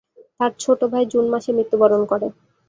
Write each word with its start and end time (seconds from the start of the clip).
তার 0.37 0.51
ছোট 0.59 0.79
ভাই 0.91 1.03
জুন 1.11 1.25
মাসে 1.33 1.49
মৃত্যুবরণ 1.57 2.01
করে। 2.11 2.27